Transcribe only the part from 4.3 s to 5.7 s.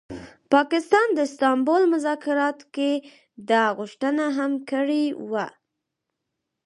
هم کړې وه